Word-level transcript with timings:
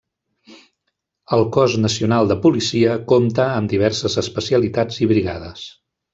El 1.37 1.45
Cos 1.57 1.75
Nacional 1.81 2.31
de 2.31 2.37
Policia 2.45 2.95
compta 3.13 3.47
amb 3.59 3.75
diverses 3.75 4.19
especialitats 4.25 4.99
i 5.07 5.11
brigades. 5.15 5.69